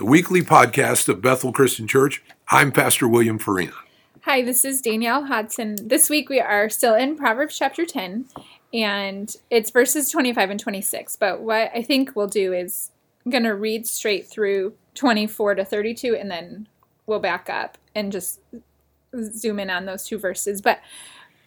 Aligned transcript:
the 0.00 0.06
weekly 0.06 0.40
podcast 0.40 1.10
of 1.10 1.20
Bethel 1.20 1.52
Christian 1.52 1.86
Church. 1.86 2.22
I'm 2.48 2.72
Pastor 2.72 3.06
William 3.06 3.38
Farina. 3.38 3.74
Hi, 4.22 4.40
this 4.40 4.64
is 4.64 4.80
Danielle 4.80 5.26
Hodson. 5.26 5.76
This 5.88 6.08
week 6.08 6.30
we 6.30 6.40
are 6.40 6.70
still 6.70 6.94
in 6.94 7.16
Proverbs 7.16 7.58
chapter 7.58 7.84
10, 7.84 8.24
and 8.72 9.36
it's 9.50 9.70
verses 9.70 10.08
25 10.08 10.52
and 10.52 10.58
26. 10.58 11.16
But 11.16 11.42
what 11.42 11.70
I 11.74 11.82
think 11.82 12.16
we'll 12.16 12.28
do 12.28 12.54
is 12.54 12.92
I'm 13.26 13.30
going 13.30 13.44
to 13.44 13.54
read 13.54 13.86
straight 13.86 14.26
through 14.26 14.72
24 14.94 15.56
to 15.56 15.66
32, 15.66 16.16
and 16.16 16.30
then 16.30 16.66
we'll 17.04 17.20
back 17.20 17.50
up 17.50 17.76
and 17.94 18.10
just 18.10 18.40
zoom 19.14 19.58
in 19.60 19.68
on 19.68 19.84
those 19.84 20.06
two 20.06 20.16
verses. 20.16 20.62
But 20.62 20.80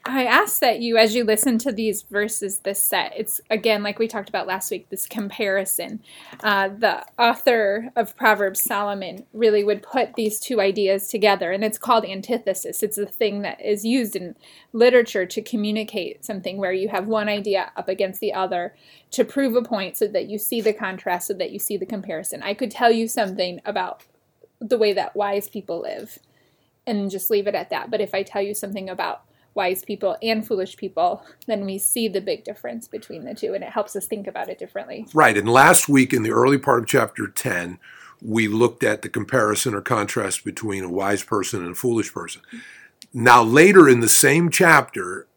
I 0.05 0.25
ask 0.25 0.59
that 0.59 0.81
you, 0.81 0.97
as 0.97 1.15
you 1.15 1.23
listen 1.23 1.57
to 1.59 1.71
these 1.71 2.01
verses, 2.01 2.59
this 2.59 2.83
set, 2.83 3.13
it's 3.15 3.39
again, 3.49 3.83
like 3.83 3.99
we 3.99 4.07
talked 4.09 4.27
about 4.27 4.47
last 4.47 4.69
week, 4.69 4.89
this 4.89 5.07
comparison. 5.07 6.01
Uh, 6.41 6.67
the 6.67 7.05
author 7.17 7.89
of 7.95 8.17
Proverbs, 8.17 8.61
Solomon, 8.61 9.25
really 9.31 9.63
would 9.63 9.81
put 9.81 10.15
these 10.15 10.41
two 10.41 10.59
ideas 10.59 11.07
together, 11.07 11.53
and 11.53 11.63
it's 11.63 11.77
called 11.77 12.03
antithesis. 12.03 12.83
It's 12.83 12.97
a 12.97 13.05
thing 13.05 13.43
that 13.43 13.61
is 13.61 13.85
used 13.85 14.17
in 14.17 14.35
literature 14.73 15.25
to 15.25 15.41
communicate 15.41 16.25
something 16.25 16.57
where 16.57 16.73
you 16.73 16.89
have 16.89 17.07
one 17.07 17.29
idea 17.29 17.71
up 17.77 17.87
against 17.87 18.19
the 18.19 18.33
other 18.33 18.75
to 19.11 19.23
prove 19.23 19.55
a 19.55 19.61
point 19.61 19.95
so 19.95 20.07
that 20.07 20.27
you 20.27 20.37
see 20.37 20.59
the 20.59 20.73
contrast, 20.73 21.27
so 21.27 21.33
that 21.35 21.51
you 21.51 21.59
see 21.59 21.77
the 21.77 21.85
comparison. 21.85 22.43
I 22.43 22.55
could 22.55 22.71
tell 22.71 22.91
you 22.91 23.07
something 23.07 23.61
about 23.63 24.03
the 24.59 24.77
way 24.77 24.91
that 24.91 25.15
wise 25.15 25.47
people 25.47 25.81
live 25.81 26.19
and 26.85 27.09
just 27.09 27.29
leave 27.29 27.47
it 27.47 27.55
at 27.55 27.69
that. 27.69 27.89
But 27.89 28.01
if 28.01 28.13
I 28.13 28.23
tell 28.23 28.41
you 28.41 28.53
something 28.53 28.89
about 28.89 29.23
wise 29.55 29.83
people 29.83 30.17
and 30.21 30.45
foolish 30.45 30.77
people, 30.77 31.25
then 31.47 31.65
we 31.65 31.77
see 31.77 32.07
the 32.07 32.21
big 32.21 32.43
difference 32.43 32.87
between 32.87 33.23
the 33.23 33.33
two 33.33 33.53
and 33.53 33.63
it 33.63 33.71
helps 33.71 33.95
us 33.95 34.07
think 34.07 34.27
about 34.27 34.49
it 34.49 34.57
differently. 34.57 35.07
Right. 35.13 35.37
And 35.37 35.47
last 35.47 35.87
week 35.87 36.13
in 36.13 36.23
the 36.23 36.31
early 36.31 36.57
part 36.57 36.83
of 36.83 36.87
chapter 36.87 37.27
10, 37.27 37.79
we 38.21 38.47
looked 38.47 38.83
at 38.83 39.01
the 39.01 39.09
comparison 39.09 39.73
or 39.73 39.81
contrast 39.81 40.45
between 40.45 40.83
a 40.83 40.89
wise 40.89 41.23
person 41.23 41.61
and 41.61 41.71
a 41.71 41.75
foolish 41.75 42.13
person. 42.13 42.41
Now, 43.13 43.43
later 43.43 43.87
in 43.89 43.99
the 43.99 44.09
same 44.09 44.49
chapter, 44.49 45.27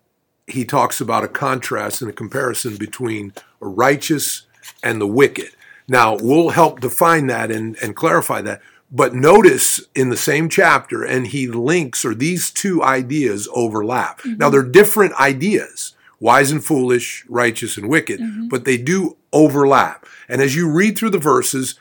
he 0.47 0.64
talks 0.64 1.01
about 1.01 1.25
a 1.25 1.28
contrast 1.28 2.01
and 2.01 2.11
a 2.11 2.14
comparison 2.14 2.77
between 2.77 3.33
a 3.61 3.67
righteous 3.67 4.47
and 4.83 5.01
the 5.01 5.06
wicked. 5.06 5.51
Now, 5.89 6.17
we'll 6.17 6.51
help 6.51 6.80
define 6.80 7.27
that 7.27 7.51
and, 7.51 7.77
and 7.83 7.95
clarify 7.95 8.41
that. 8.42 8.61
But 8.91 9.15
notice 9.15 9.81
in 9.95 10.11
the 10.11 10.17
same 10.17 10.48
chapter, 10.48 11.03
and 11.03 11.27
he 11.27 11.48
links, 11.48 12.05
or 12.05 12.15
these 12.15 12.51
two 12.51 12.83
ideas 12.83 13.48
overlap. 13.53 14.20
Mm-hmm. 14.20 14.39
Now, 14.39 14.51
they're 14.51 14.62
different 14.62 15.15
ideas 15.15 15.95
wise 16.20 16.51
and 16.51 16.65
foolish, 16.65 17.25
righteous 17.29 17.77
and 17.77 17.89
wicked, 17.89 18.20
mm-hmm. 18.20 18.48
but 18.48 18.64
they 18.64 18.77
do 18.77 19.17
overlap. 19.33 20.07
And 20.29 20.41
as 20.41 20.55
you 20.57 20.70
read 20.70 20.97
through 20.97 21.11
the 21.11 21.19
verses, 21.19 21.79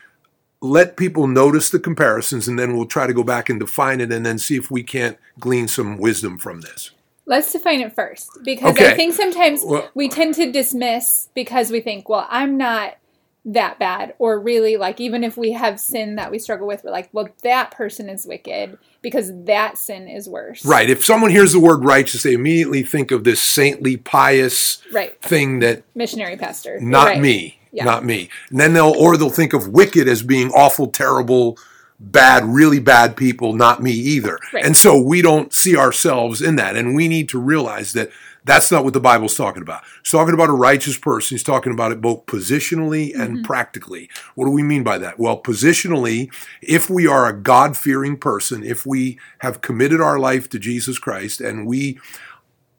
let 0.61 0.97
people 0.97 1.27
notice 1.27 1.69
the 1.69 1.79
comparisons, 1.79 2.47
and 2.47 2.57
then 2.57 2.75
we'll 2.75 2.85
try 2.85 3.07
to 3.07 3.13
go 3.13 3.23
back 3.23 3.49
and 3.49 3.59
define 3.59 4.01
it 4.01 4.11
and 4.11 4.25
then 4.25 4.39
see 4.39 4.55
if 4.55 4.71
we 4.71 4.83
can't 4.83 5.17
glean 5.39 5.67
some 5.67 5.97
wisdom 5.97 6.37
from 6.37 6.61
this. 6.61 6.91
Let's 7.27 7.51
define 7.51 7.81
it 7.81 7.95
first 7.95 8.29
because 8.43 8.75
okay. 8.75 8.91
I 8.91 8.95
think 8.95 9.15
sometimes 9.15 9.63
well, 9.65 9.89
we 9.95 10.09
tend 10.09 10.35
to 10.35 10.51
dismiss 10.51 11.29
because 11.33 11.71
we 11.71 11.81
think, 11.81 12.07
well, 12.07 12.27
I'm 12.29 12.55
not 12.55 12.97
that 13.45 13.77
bad 13.77 14.15
or 14.17 14.39
really 14.39 14.75
like 14.75 14.99
even 14.99 15.23
if 15.23 15.37
we 15.37 15.51
have 15.51 15.79
sin 15.79 16.15
that 16.15 16.31
we 16.31 16.39
struggle 16.39 16.65
with 16.65 16.83
we're 16.83 16.89
like 16.89 17.07
well 17.13 17.29
that 17.43 17.69
person 17.69 18.09
is 18.09 18.25
wicked 18.25 18.75
because 19.03 19.31
that 19.45 19.77
sin 19.77 20.07
is 20.07 20.27
worse 20.27 20.65
right 20.65 20.89
if 20.89 21.05
someone 21.05 21.29
hears 21.29 21.51
the 21.51 21.59
word 21.59 21.85
righteous 21.85 22.23
they 22.23 22.33
immediately 22.33 22.81
think 22.81 23.11
of 23.11 23.23
this 23.23 23.39
saintly 23.39 23.95
pious 23.97 24.81
right. 24.91 25.21
thing 25.21 25.59
that 25.59 25.83
missionary 25.93 26.35
pastor 26.35 26.79
not 26.79 27.05
right. 27.05 27.21
me 27.21 27.59
yeah. 27.71 27.83
not 27.83 28.03
me 28.03 28.29
and 28.49 28.59
then 28.59 28.73
they'll 28.73 28.95
or 28.97 29.15
they'll 29.15 29.29
think 29.29 29.53
of 29.53 29.67
wicked 29.67 30.07
as 30.07 30.23
being 30.23 30.49
awful 30.49 30.87
terrible 30.87 31.55
bad 31.99 32.43
really 32.45 32.79
bad 32.79 33.15
people 33.15 33.53
not 33.53 33.81
me 33.81 33.91
either 33.91 34.39
right. 34.53 34.65
and 34.65 34.75
so 34.75 34.99
we 34.99 35.21
don't 35.21 35.53
see 35.53 35.77
ourselves 35.77 36.41
in 36.41 36.55
that 36.55 36.75
and 36.75 36.95
we 36.95 37.07
need 37.07 37.29
to 37.29 37.39
realize 37.39 37.93
that 37.93 38.09
that's 38.45 38.71
not 38.71 38.83
what 38.83 38.93
the 38.93 38.99
Bible's 38.99 39.35
talking 39.35 39.63
about. 39.63 39.83
It's 39.99 40.11
talking 40.11 40.35
about 40.35 40.49
a 40.49 40.53
righteous 40.53 40.97
person. 40.97 41.35
He's 41.35 41.43
talking 41.43 41.73
about 41.73 41.91
it 41.91 41.99
both 41.99 42.27
positionally 42.27 43.13
and 43.13 43.37
mm-hmm. 43.37 43.41
practically. 43.41 44.09
What 44.35 44.45
do 44.45 44.51
we 44.51 44.63
mean 44.63 44.83
by 44.83 44.99
that? 44.99 45.19
Well, 45.19 45.41
positionally, 45.41 46.31
if 46.61 46.89
we 46.89 47.07
are 47.07 47.27
a 47.27 47.35
God 47.35 47.75
fearing 47.75 48.17
person, 48.17 48.63
if 48.63 48.85
we 48.85 49.19
have 49.39 49.61
committed 49.61 49.99
our 49.99 50.19
life 50.19 50.47
to 50.49 50.59
Jesus 50.59 50.99
Christ 50.99 51.41
and 51.41 51.65
we 51.65 51.99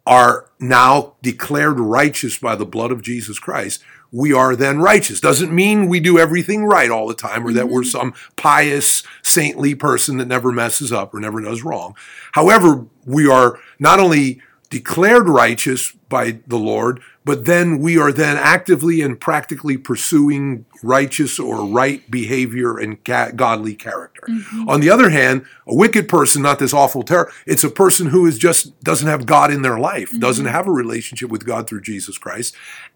are 0.06 0.49
now 0.60 1.15
declared 1.21 1.81
righteous 1.81 2.38
by 2.38 2.54
the 2.54 2.65
blood 2.65 2.93
of 2.93 3.03
Jesus 3.03 3.41
Christ, 3.41 3.83
we 4.12 4.33
are 4.33 4.54
then 4.54 4.78
righteous. 4.78 5.21
Doesn't 5.21 5.53
mean 5.53 5.88
we 5.88 5.98
do 5.98 6.16
everything 6.16 6.65
right 6.65 6.91
all 6.91 7.09
the 7.09 7.15
time 7.15 7.44
or 7.44 7.53
that 7.53 7.69
we're 7.69 7.81
mm-hmm. 7.81 7.91
some 7.91 8.15
pious, 8.37 9.03
saintly 9.22 9.75
person 9.75 10.19
that 10.19 10.28
never 10.28 10.53
messes 10.53 10.93
up 10.93 11.12
or 11.12 11.19
never 11.19 11.41
does 11.41 11.65
wrong. 11.65 11.97
However, 12.33 12.87
we 13.04 13.28
are 13.28 13.59
not 13.81 13.98
only 13.98 14.41
declared 14.71 15.28
righteous 15.28 15.93
by 16.09 16.38
the 16.47 16.59
Lord, 16.59 17.00
but 17.25 17.44
then 17.44 17.78
we 17.78 17.99
are 17.99 18.12
then 18.12 18.37
actively 18.37 19.00
and 19.00 19.19
practically 19.19 19.77
pursuing 19.77 20.65
righteous 20.82 21.38
or 21.38 21.66
right 21.66 22.09
behavior 22.10 22.78
and 22.78 23.03
ca- 23.04 23.32
godly 23.32 23.75
character. 23.75 24.22
Mm-hmm. 24.28 24.69
On 24.69 24.81
the 24.81 24.91
other 24.91 25.10
hand, 25.10 25.44
a 25.66 25.75
wicked 25.75 26.09
person, 26.09 26.43
not 26.43 26.59
this 26.59 26.72
awful 26.72 27.03
terror, 27.03 27.32
it's 27.47 27.65
a 27.65 27.71
person 27.71 28.09
who 28.09 28.27
is 28.27 28.38
just 28.38 28.78
doesn't 28.82 29.09
have 29.09 29.27
God 29.27 29.50
in 29.50 29.62
their 29.62 29.78
life, 29.78 30.10
mm-hmm. 30.10 30.21
doesn't 30.21 30.47
have 30.47 30.66
a 30.66 30.72
relationship 30.72 31.31
with 31.31 31.44
God 31.44 31.69
through 31.69 31.83
Jesus 31.83 32.19
Christ, 32.19 32.54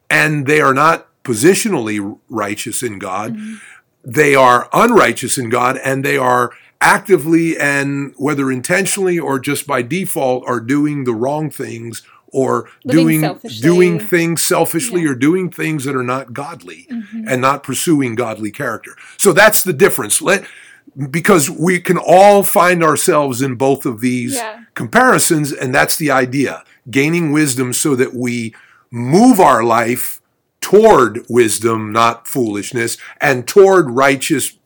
and 0.08 0.46
they 0.46 0.60
are 0.60 0.74
not 0.74 1.08
positionally 1.24 2.18
righteous 2.28 2.82
in 2.82 2.98
God. 2.98 3.36
Mm-hmm. 3.36 3.54
They 4.04 4.34
are 4.34 4.68
unrighteous 4.72 5.38
in 5.38 5.50
God 5.50 5.78
and 5.78 6.04
they 6.04 6.16
are 6.16 6.52
actively 6.80 7.58
and 7.58 8.14
whether 8.16 8.50
intentionally 8.50 9.18
or 9.18 9.38
just 9.38 9.66
by 9.66 9.82
default 9.82 10.42
are 10.46 10.60
doing 10.60 11.04
the 11.04 11.12
wrong 11.12 11.50
things 11.50 12.02
or 12.32 12.68
Living 12.84 13.04
doing 13.04 13.20
selfishly. 13.20 13.62
doing 13.62 14.00
things 14.00 14.44
selfishly 14.44 15.02
yeah. 15.02 15.10
or 15.10 15.14
doing 15.14 15.50
things 15.50 15.84
that 15.84 15.96
are 15.96 16.02
not 16.02 16.32
godly 16.32 16.86
mm-hmm. 16.90 17.28
and 17.28 17.42
not 17.42 17.62
pursuing 17.62 18.14
godly 18.14 18.50
character. 18.50 18.96
So 19.16 19.32
that's 19.32 19.62
the 19.62 19.72
difference. 19.72 20.22
Let 20.22 20.44
because 21.10 21.50
we 21.50 21.80
can 21.80 21.98
all 21.98 22.42
find 22.42 22.82
ourselves 22.82 23.42
in 23.42 23.54
both 23.54 23.86
of 23.86 24.00
these 24.00 24.34
yeah. 24.34 24.64
comparisons 24.74 25.52
and 25.52 25.74
that's 25.74 25.96
the 25.96 26.10
idea. 26.10 26.64
Gaining 26.90 27.32
wisdom 27.32 27.72
so 27.72 27.94
that 27.96 28.14
we 28.14 28.54
move 28.90 29.38
our 29.38 29.62
life 29.62 30.19
toward 30.70 31.26
wisdom, 31.28 31.90
not 31.90 32.28
foolishness, 32.28 32.96
and 33.20 33.48
toward 33.48 33.90
righteous 33.90 34.56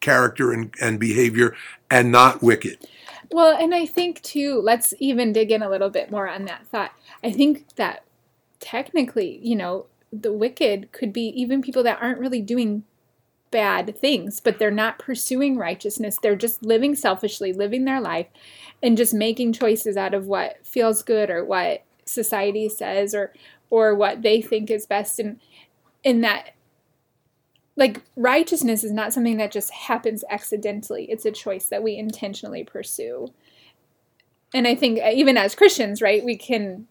character 0.00 0.52
and, 0.52 0.74
and 0.80 0.98
behavior 0.98 1.54
and 1.90 2.10
not 2.10 2.42
wicked. 2.42 2.78
Well, 3.30 3.54
and 3.54 3.74
I 3.74 3.84
think 3.84 4.22
too, 4.22 4.58
let's 4.58 4.94
even 4.98 5.34
dig 5.34 5.52
in 5.52 5.62
a 5.62 5.68
little 5.68 5.90
bit 5.90 6.10
more 6.10 6.26
on 6.26 6.46
that 6.46 6.66
thought. 6.68 6.92
I 7.22 7.30
think 7.30 7.74
that 7.76 8.04
technically, 8.58 9.38
you 9.42 9.54
know, 9.54 9.84
the 10.10 10.32
wicked 10.32 10.92
could 10.92 11.12
be 11.12 11.26
even 11.38 11.60
people 11.60 11.82
that 11.82 11.98
aren't 12.00 12.20
really 12.20 12.40
doing 12.40 12.84
bad 13.50 13.98
things, 13.98 14.40
but 14.40 14.58
they're 14.58 14.70
not 14.70 14.98
pursuing 14.98 15.58
righteousness. 15.58 16.16
They're 16.22 16.36
just 16.36 16.64
living 16.64 16.94
selfishly, 16.94 17.52
living 17.52 17.84
their 17.84 18.00
life, 18.00 18.28
and 18.82 18.96
just 18.96 19.12
making 19.12 19.52
choices 19.52 19.98
out 19.98 20.14
of 20.14 20.26
what 20.26 20.66
feels 20.66 21.02
good 21.02 21.28
or 21.28 21.44
what 21.44 21.82
society 22.06 22.70
says 22.70 23.14
or 23.14 23.34
or 23.70 23.94
what 23.94 24.22
they 24.22 24.42
think 24.42 24.70
is 24.70 24.84
best 24.84 25.18
and 25.18 25.40
in 26.02 26.20
that 26.22 26.54
like 27.76 28.02
righteousness 28.16 28.84
is 28.84 28.92
not 28.92 29.12
something 29.12 29.38
that 29.38 29.50
just 29.50 29.70
happens 29.72 30.24
accidentally. 30.28 31.04
It's 31.04 31.24
a 31.24 31.30
choice 31.30 31.66
that 31.66 31.82
we 31.82 31.96
intentionally 31.96 32.64
pursue. 32.64 33.32
And 34.52 34.66
i 34.66 34.74
think 34.74 34.98
uh, 35.00 35.10
even 35.14 35.36
as 35.36 35.54
christians 35.54 36.02
right 36.02 36.24
we 36.24 36.36
can 36.36 36.88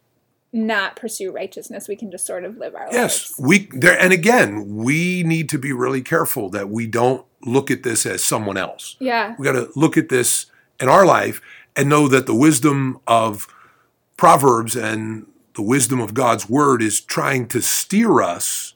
not 0.51 0.95
pursue 0.95 1.31
righteousness. 1.31 1.87
We 1.87 1.95
can 1.95 2.09
just 2.11 2.25
sort 2.25 2.43
of 2.43 2.57
live 2.57 2.75
our 2.75 2.87
yes, 2.91 2.93
lives. 2.93 3.35
yes 3.37 3.39
we 3.39 3.69
there 3.71 3.99
and 3.99 4.11
again 4.11 4.77
we 4.77 5.23
need 5.23 5.49
to 5.49 5.59
be 5.59 5.71
really 5.71 6.01
careful 6.01 6.49
that 6.49 6.69
we 6.69 6.87
don't 6.87 7.25
look 7.45 7.71
at 7.71 7.83
this 7.83 8.05
as 8.05 8.23
someone 8.23 8.57
else. 8.57 8.97
Yeah. 8.99 9.35
We 9.37 9.45
got 9.45 9.53
to 9.53 9.69
look 9.75 9.95
at 9.95 10.09
this 10.09 10.47
in 10.79 10.89
our 10.89 11.05
life 11.05 11.41
and 11.75 11.87
know 11.87 12.07
that 12.07 12.25
the 12.25 12.35
wisdom 12.35 12.99
of 13.07 13.47
proverbs 14.17 14.75
and 14.75 15.27
the 15.55 15.61
wisdom 15.61 15.99
of 15.99 16.13
god's 16.13 16.49
word 16.49 16.81
is 16.81 16.99
trying 16.99 17.47
to 17.47 17.61
steer 17.61 18.21
us 18.21 18.73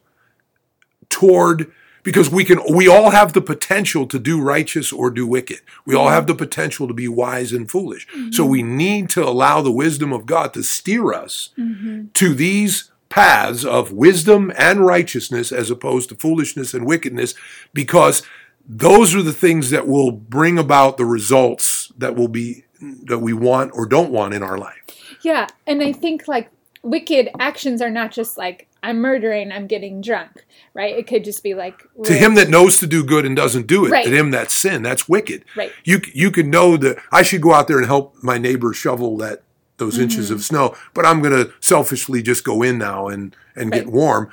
toward 1.13 1.71
because 2.01 2.29
we 2.29 2.43
can 2.43 2.59
we 2.73 2.87
all 2.87 3.11
have 3.11 3.33
the 3.33 3.41
potential 3.41 4.05
to 4.07 4.19
do 4.19 4.41
righteous 4.41 4.91
or 4.91 5.09
do 5.09 5.25
wicked. 5.25 5.59
We 5.85 5.95
all 5.95 6.09
have 6.09 6.27
the 6.27 6.35
potential 6.35 6.87
to 6.87 6.93
be 6.93 7.07
wise 7.07 7.53
and 7.53 7.69
foolish. 7.69 8.07
So 8.31 8.43
mm-hmm. 8.43 8.51
we 8.51 8.63
need 8.63 9.09
to 9.11 9.23
allow 9.23 9.61
the 9.61 9.71
wisdom 9.71 10.11
of 10.11 10.25
god 10.25 10.53
to 10.55 10.63
steer 10.63 11.13
us 11.13 11.49
mm-hmm. 11.57 12.07
to 12.13 12.33
these 12.33 12.91
paths 13.09 13.63
of 13.63 13.91
wisdom 13.91 14.51
and 14.57 14.85
righteousness 14.85 15.51
as 15.51 15.69
opposed 15.69 16.09
to 16.09 16.15
foolishness 16.15 16.73
and 16.73 16.85
wickedness 16.85 17.35
because 17.73 18.23
those 18.67 19.13
are 19.13 19.21
the 19.21 19.33
things 19.33 19.69
that 19.69 19.87
will 19.87 20.11
bring 20.11 20.57
about 20.57 20.97
the 20.97 21.05
results 21.05 21.91
that 21.97 22.15
will 22.15 22.27
be 22.27 22.65
that 23.03 23.19
we 23.19 23.31
want 23.31 23.71
or 23.75 23.85
don't 23.85 24.11
want 24.11 24.33
in 24.33 24.43
our 24.43 24.57
life. 24.57 24.81
Yeah, 25.21 25.47
and 25.65 25.81
I 25.81 25.93
think 25.93 26.27
like 26.27 26.49
wicked 26.81 27.29
actions 27.39 27.81
are 27.81 27.91
not 27.91 28.11
just 28.11 28.37
like 28.37 28.67
I'm 28.83 28.99
murdering, 28.99 29.51
I'm 29.51 29.65
getting 29.65 30.01
drunk, 30.01 30.45
right? 30.73 30.95
It 30.97 31.07
could 31.07 31.23
just 31.23 31.41
be 31.41 31.53
like 31.55 31.81
to 32.03 32.13
him 32.13 32.35
that 32.35 32.49
knows 32.49 32.77
to 32.81 32.87
do 32.87 33.03
good 33.03 33.25
and 33.25 33.35
doesn't 33.35 33.65
do 33.65 33.85
it 33.85 33.91
Right. 33.91 34.05
to 34.05 34.11
him 34.11 34.29
that's 34.31 34.53
sin 34.53 34.83
that's 34.83 35.07
wicked 35.09 35.45
Right. 35.55 35.71
you 35.85 36.01
you 36.13 36.29
can 36.31 36.49
know 36.49 36.75
that 36.77 36.97
i 37.11 37.21
should 37.23 37.41
go 37.41 37.53
out 37.53 37.67
there 37.67 37.77
and 37.77 37.87
help 37.87 38.15
my 38.21 38.37
neighbor 38.37 38.73
shovel 38.73 39.15
that 39.17 39.41
those 39.77 39.97
inches 39.97 40.25
Mm-hmm. 40.27 40.35
of 40.35 40.43
snow 40.43 40.75
but 40.93 41.05
i'm 41.05 41.21
going 41.21 41.33
to 41.45 41.51
selfishly 41.61 42.21
just 42.21 42.43
go 42.43 42.61
in 42.61 42.77
now 42.77 43.07
and 43.07 43.35
and 43.55 43.71
get 43.71 43.87
warm 43.87 44.29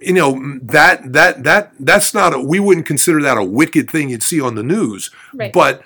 you 0.00 0.12
know 0.12 0.58
that 0.62 1.12
that 1.12 1.44
that 1.44 1.72
that's 1.78 2.14
not 2.14 2.34
a 2.34 2.38
we 2.40 2.58
wouldn't 2.58 2.86
consider 2.86 3.20
that 3.22 3.36
a 3.38 3.44
wicked 3.44 3.90
thing 3.90 4.08
you'd 4.10 4.22
see 4.22 4.40
on 4.40 4.54
the 4.54 4.62
news 4.62 5.10
Right. 5.34 5.52
but 5.52 5.82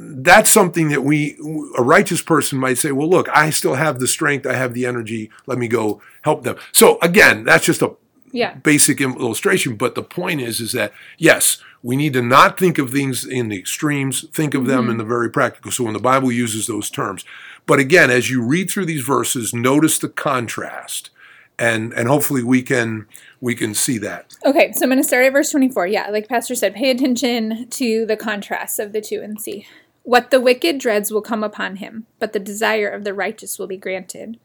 that's 0.00 0.50
something 0.50 0.88
that 0.88 1.02
we 1.02 1.36
a 1.76 1.82
righteous 1.82 2.22
person 2.22 2.58
might 2.58 2.78
say 2.78 2.90
well 2.90 3.08
look 3.08 3.28
i 3.30 3.50
still 3.50 3.74
have 3.74 3.98
the 3.98 4.08
strength 4.08 4.46
i 4.46 4.54
have 4.54 4.72
the 4.72 4.86
energy 4.86 5.30
let 5.46 5.58
me 5.58 5.68
go 5.68 6.00
help 6.22 6.42
them. 6.42 6.56
So 6.72 6.98
again 7.00 7.44
that's 7.44 7.66
just 7.66 7.82
a 7.82 7.94
yeah, 8.32 8.54
basic 8.54 9.00
illustration 9.00 9.76
but 9.76 9.94
the 9.94 10.02
point 10.02 10.40
is 10.40 10.60
is 10.60 10.72
that 10.72 10.92
yes 11.18 11.58
we 11.82 11.96
need 11.96 12.12
to 12.12 12.22
not 12.22 12.58
think 12.58 12.78
of 12.78 12.90
things 12.90 13.24
in 13.24 13.48
the 13.48 13.58
extremes 13.58 14.28
think 14.28 14.54
of 14.54 14.66
them 14.66 14.82
mm-hmm. 14.82 14.92
in 14.92 14.96
the 14.98 15.04
very 15.04 15.30
practical. 15.30 15.70
So 15.70 15.84
when 15.84 15.94
the 15.94 15.98
bible 15.98 16.32
uses 16.32 16.66
those 16.66 16.90
terms. 16.90 17.24
But 17.66 17.80
again 17.80 18.10
as 18.10 18.30
you 18.30 18.42
read 18.42 18.70
through 18.70 18.86
these 18.86 19.02
verses 19.02 19.52
notice 19.52 19.98
the 19.98 20.08
contrast. 20.08 21.10
And 21.58 21.92
and 21.92 22.08
hopefully 22.08 22.42
we 22.42 22.62
can 22.62 23.06
we 23.40 23.54
can 23.54 23.74
see 23.74 23.98
that. 23.98 24.34
Okay, 24.46 24.72
so 24.72 24.84
I'm 24.84 24.90
going 24.90 24.98
to 24.98 25.06
start 25.06 25.24
at 25.24 25.32
verse 25.32 25.50
24. 25.50 25.88
Yeah, 25.88 26.08
like 26.08 26.28
Pastor 26.28 26.54
said, 26.54 26.74
pay 26.74 26.90
attention 26.90 27.68
to 27.68 28.06
the 28.06 28.16
contrast 28.16 28.78
of 28.78 28.92
the 28.92 29.00
two 29.00 29.20
and 29.22 29.38
see. 29.40 29.66
What 30.02 30.30
the 30.30 30.40
wicked 30.40 30.78
dreads 30.78 31.12
will 31.12 31.22
come 31.22 31.44
upon 31.44 31.76
him, 31.76 32.06
but 32.18 32.32
the 32.32 32.38
desire 32.38 32.88
of 32.88 33.04
the 33.04 33.14
righteous 33.14 33.58
will 33.58 33.66
be 33.66 33.76
granted. 33.76 34.38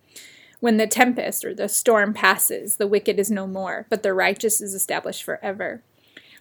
When 0.59 0.77
the 0.77 0.87
tempest 0.87 1.45
or 1.45 1.53
the 1.53 1.69
storm 1.69 2.13
passes, 2.13 2.77
the 2.77 2.87
wicked 2.87 3.19
is 3.19 3.31
no 3.31 3.47
more, 3.47 3.85
but 3.89 4.03
the 4.03 4.13
righteous 4.13 4.61
is 4.61 4.73
established 4.73 5.23
forever. 5.23 5.81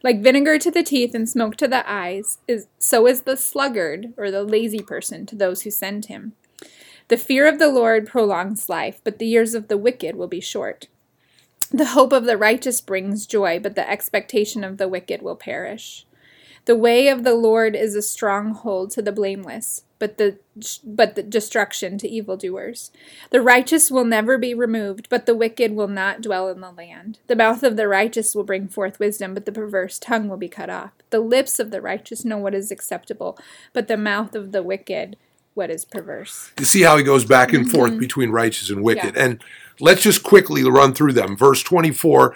Like 0.03 0.21
vinegar 0.21 0.59
to 0.59 0.71
the 0.71 0.83
teeth 0.83 1.15
and 1.15 1.29
smoke 1.29 1.57
to 1.57 1.69
the 1.69 1.89
eyes, 1.91 2.39
is 2.47 2.67
so 2.79 3.07
is 3.07 3.23
the 3.23 3.37
sluggard 3.37 4.13
or 4.17 4.31
the 4.31 4.43
lazy 4.43 4.81
person 4.81 5.27
to 5.27 5.37
those 5.37 5.63
who 5.63 5.71
send 5.71 6.07
him. 6.07 6.35
The 7.09 7.17
fear 7.17 7.47
of 7.47 7.59
the 7.59 7.69
Lord 7.69 8.07
prolongs 8.07 8.69
life, 8.69 9.01
but 9.05 9.19
the 9.19 9.27
years 9.27 9.55
of 9.55 9.69
the 9.69 9.79
wicked 9.79 10.17
will 10.17 10.29
be 10.29 10.41
short. 10.41 10.89
The 11.71 11.87
hope 11.87 12.13
of 12.13 12.25
the 12.25 12.37
righteous 12.37 12.81
brings 12.81 13.27
joy, 13.27 13.59
but 13.59 13.75
the 13.75 13.89
expectation 13.89 14.63
of 14.63 14.77
the 14.77 14.89
wicked 14.89 15.23
will 15.23 15.37
perish. 15.37 16.07
The 16.67 16.77
way 16.77 17.09
of 17.09 17.25
the 17.25 17.35
Lord 17.35 17.77
is 17.77 17.95
a 17.95 18.03
stronghold 18.03 18.91
to 18.93 19.03
the 19.03 19.13
blameless, 19.13 19.83
but 19.99 20.17
the 20.19 20.39
but 20.83 21.15
the 21.15 21.23
destruction 21.23 21.99
to 21.99 22.09
evildoers. 22.09 22.91
The 23.31 23.43
righteous 23.43 23.91
will 23.91 24.05
never 24.05 24.39
be 24.39 24.55
removed, 24.55 25.09
but 25.11 25.27
the 25.27 25.35
wicked 25.35 25.73
will 25.73 25.89
not 25.89 26.23
dwell 26.23 26.49
in 26.49 26.61
the 26.61 26.71
land. 26.71 27.19
The 27.27 27.37
mouth 27.37 27.63
of 27.63 27.77
the 27.77 27.87
righteous 27.89 28.35
will 28.35 28.45
bring 28.45 28.69
forth 28.69 28.99
wisdom, 28.99 29.35
but 29.35 29.45
the 29.45 29.53
perverse 29.53 29.99
tongue 29.99 30.29
will 30.29 30.37
be 30.39 30.49
cut 30.49 30.71
off. 30.71 30.93
The 31.11 31.21
lips 31.21 31.59
of 31.59 31.71
the 31.71 31.83
righteous 31.83 32.25
know 32.25 32.39
what 32.39 32.55
is 32.55 32.71
acceptable, 32.71 33.39
but 33.75 33.87
the 33.89 33.97
mouth 33.99 34.35
of 34.35 34.53
the 34.53 34.63
wicked 34.63 35.17
what 35.55 35.71
is 35.71 35.85
perverse. 35.85 36.51
you 36.59 36.65
see 36.65 36.83
how 36.83 36.97
he 36.97 37.05
goes 37.05 37.25
back 37.25 37.53
and 37.53 37.71
forth 37.71 37.97
between 37.99 38.31
righteous 38.31 38.71
and 38.71 38.83
wicked 38.83 39.05
Mm-hmm. 39.15 39.17
Yeah. 39.17 39.25
and 39.25 39.45
let's 39.79 40.03
just 40.03 40.25
quickly 40.25 40.65
run 40.65 40.95
through 40.95 41.13
them 41.13 41.37
verse 41.37 41.63
24 41.63 42.35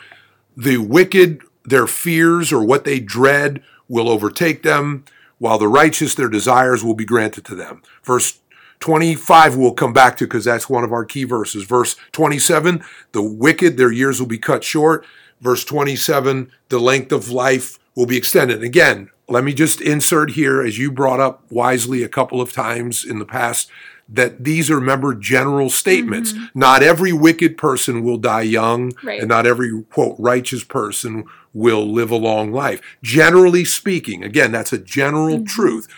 the 0.56 0.76
wicked 0.78 1.40
their 1.64 1.88
fears 1.88 2.52
or 2.52 2.62
what 2.64 2.84
they 2.84 3.00
dread 3.00 3.60
will 3.88 4.08
overtake 4.08 4.62
them 4.62 5.04
while 5.38 5.58
the 5.58 5.68
righteous 5.68 6.14
their 6.14 6.28
desires 6.28 6.84
will 6.84 6.94
be 6.94 7.04
granted 7.04 7.44
to 7.46 7.54
them. 7.54 7.82
Verse 8.02 8.38
25 8.80 9.56
we'll 9.56 9.72
come 9.72 9.92
back 9.92 10.16
to 10.16 10.24
because 10.24 10.44
that's 10.44 10.68
one 10.68 10.84
of 10.84 10.92
our 10.92 11.04
key 11.04 11.24
verses. 11.24 11.64
Verse 11.64 11.96
27 12.12 12.82
the 13.12 13.22
wicked 13.22 13.76
their 13.76 13.92
years 13.92 14.20
will 14.20 14.28
be 14.28 14.38
cut 14.38 14.62
short. 14.64 15.04
Verse 15.40 15.64
27 15.64 16.50
the 16.68 16.78
length 16.78 17.12
of 17.12 17.30
life 17.30 17.78
will 17.98 18.06
be 18.06 18.16
extended. 18.16 18.62
Again 18.62 19.10
let 19.28 19.44
me 19.44 19.52
just 19.52 19.80
insert 19.80 20.30
here 20.30 20.62
as 20.62 20.78
you 20.78 20.90
brought 20.90 21.20
up 21.20 21.42
wisely 21.50 22.02
a 22.02 22.08
couple 22.08 22.40
of 22.40 22.52
times 22.52 23.04
in 23.04 23.18
the 23.18 23.26
past 23.26 23.68
that 24.08 24.42
these 24.42 24.70
are 24.70 24.76
remember 24.76 25.14
general 25.14 25.68
statements. 25.68 26.32
Mm-hmm. 26.32 26.58
Not 26.58 26.82
every 26.82 27.12
wicked 27.12 27.58
person 27.58 28.02
will 28.02 28.16
die 28.16 28.42
young 28.42 28.92
Right. 29.02 29.20
and 29.20 29.28
not 29.28 29.46
every 29.46 29.82
quote 29.90 30.16
righteous 30.18 30.64
person 30.64 31.24
will 31.52 31.86
live 31.92 32.10
a 32.10 32.16
long 32.16 32.52
life. 32.52 32.80
Generally 33.02 33.66
speaking 33.66 34.24
again 34.24 34.52
that's 34.52 34.72
a 34.72 34.78
general 34.78 35.36
mm-hmm. 35.36 35.44
truth 35.44 35.88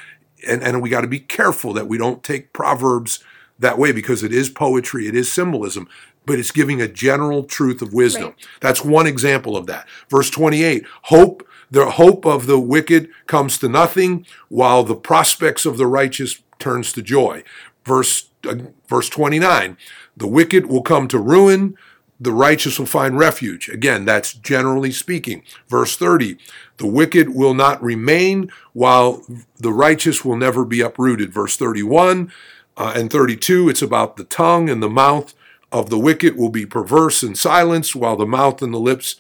and, 0.49 0.63
and 0.63 0.81
we 0.81 0.89
got 0.89 1.03
to 1.03 1.07
be 1.07 1.21
careful 1.21 1.75
that 1.75 1.87
we 1.87 1.99
don't 1.99 2.25
take 2.25 2.53
proverbs 2.55 3.23
that 3.59 3.79
way 3.79 3.93
because 3.93 4.23
it 4.23 4.33
is 4.33 4.49
poetry 4.49 5.07
it 5.07 5.15
is 5.15 5.31
symbolism 5.31 5.87
but 6.27 6.39
it's 6.39 6.51
giving 6.51 6.81
a 6.81 6.89
general 6.89 7.45
truth 7.45 7.83
of 7.83 7.93
wisdom. 7.93 8.25
Right. 8.25 8.47
that's 8.61 8.85
one 8.85 9.07
example 9.07 9.57
of 9.57 9.67
that. 9.67 9.87
Verse 10.09 10.31
28 10.31 10.85
hope 11.03 11.47
the 11.71 11.93
hope 11.93 12.25
of 12.25 12.47
the 12.47 12.59
wicked 12.59 13.09
comes 13.27 13.59
to 13.59 13.69
nothing 13.69 14.27
while 14.49 14.83
the 14.83 14.97
prospects 14.97 15.65
of 15.65 15.77
the 15.77 15.87
righteous 15.87 16.43
turns 16.59 16.93
to 16.93 17.03
joy 17.03 17.43
verse 17.85 18.29
uh, 18.49 18.57
verse 18.89 19.09
29 19.09 19.77
the 20.17 20.27
wicked 20.27 20.67
will 20.67 20.83
come 20.83 21.09
to 21.09 21.19
ruin 21.19 21.77
the 22.21 22.33
righteous 22.33 22.79
will 22.79 22.87
find 22.87 23.19
refuge. 23.19 23.71
Again, 23.71 24.05
that's 24.05 24.35
generally 24.35 24.93
speaking. 24.93 25.43
Verse 25.69 25.97
30 25.97 26.37
the 26.77 26.87
wicked 26.87 27.35
will 27.35 27.53
not 27.53 27.83
remain, 27.83 28.51
while 28.73 29.25
the 29.59 29.73
righteous 29.73 30.25
will 30.25 30.37
never 30.37 30.65
be 30.65 30.81
uprooted. 30.81 31.33
Verse 31.33 31.57
31 31.57 32.33
uh, 32.77 32.93
and 32.97 33.11
32, 33.11 33.69
it's 33.69 33.83
about 33.83 34.17
the 34.17 34.25
tongue 34.25 34.71
and 34.71 34.83
the 34.83 34.89
mouth 34.89 35.35
of 35.73 35.91
the 35.91 35.99
wicked 35.99 36.37
will 36.37 36.49
be 36.49 36.65
perverse 36.65 37.23
and 37.23 37.37
silenced, 37.37 37.95
while 37.95 38.17
the 38.17 38.27
mouth 38.27 38.63
and 38.63 38.73
the 38.73 38.79
lips 38.79 39.17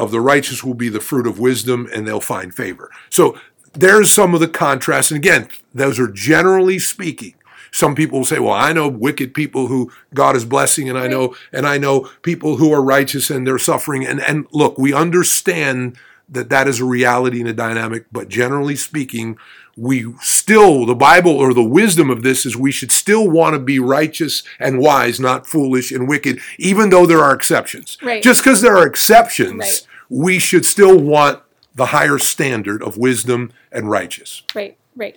of 0.00 0.10
the 0.10 0.20
righteous 0.20 0.64
will 0.64 0.74
be 0.74 0.88
the 0.88 1.00
fruit 1.00 1.26
of 1.26 1.38
wisdom 1.38 1.88
and 1.94 2.06
they'll 2.06 2.20
find 2.20 2.54
favor. 2.54 2.90
So 3.10 3.38
there's 3.74 4.10
some 4.10 4.34
of 4.34 4.40
the 4.40 4.48
contrast. 4.48 5.10
And 5.10 5.18
again, 5.18 5.48
those 5.74 6.00
are 6.00 6.08
generally 6.08 6.78
speaking. 6.78 7.34
Some 7.70 7.94
people 7.94 8.18
will 8.18 8.26
say, 8.26 8.40
well, 8.40 8.54
I 8.54 8.72
know 8.72 8.88
wicked 8.88 9.32
people 9.32 9.68
who 9.68 9.92
God 10.12 10.34
is 10.34 10.44
blessing 10.44 10.88
and 10.88 10.98
I 10.98 11.06
know, 11.06 11.36
and 11.52 11.66
I 11.66 11.78
know 11.78 12.10
people 12.22 12.56
who 12.56 12.72
are 12.72 12.82
righteous 12.82 13.30
and 13.30 13.46
they're 13.46 13.58
suffering. 13.58 14.04
And, 14.04 14.20
and 14.20 14.46
look, 14.50 14.76
we 14.76 14.92
understand 14.92 15.96
that 16.28 16.48
that 16.48 16.66
is 16.66 16.80
a 16.80 16.84
reality 16.84 17.40
and 17.40 17.48
a 17.48 17.52
dynamic, 17.52 18.06
but 18.10 18.28
generally 18.28 18.76
speaking, 18.76 19.36
we 19.76 20.12
still, 20.20 20.84
the 20.84 20.94
Bible 20.94 21.32
or 21.32 21.54
the 21.54 21.62
wisdom 21.62 22.10
of 22.10 22.22
this 22.22 22.44
is 22.44 22.56
we 22.56 22.72
should 22.72 22.92
still 22.92 23.28
want 23.28 23.54
to 23.54 23.58
be 23.58 23.78
righteous 23.78 24.42
and 24.58 24.78
wise, 24.78 25.18
not 25.18 25.46
foolish 25.46 25.90
and 25.90 26.08
wicked, 26.08 26.40
even 26.58 26.90
though 26.90 27.06
there 27.06 27.22
are 27.22 27.34
exceptions. 27.34 27.96
Right. 28.02 28.22
Just 28.22 28.42
because 28.42 28.60
there 28.60 28.76
are 28.76 28.86
exceptions, 28.86 29.58
Right. 29.58 29.86
We 30.10 30.38
should 30.38 30.66
still 30.66 30.98
want 30.98 31.40
the 31.74 31.86
higher 31.86 32.18
standard 32.18 32.82
of 32.82 32.98
wisdom 32.98 33.52
and 33.72 33.88
righteous. 33.88 34.42
Right, 34.54 34.76
right. 34.96 35.16